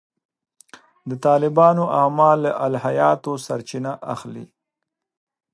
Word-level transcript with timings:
د 1.09 1.11
طالبانو 1.25 1.83
اعمال 2.01 2.37
له 2.45 2.51
الهیاتو 2.65 3.31
سرچینه 3.45 3.93
اخلي. 4.13 4.45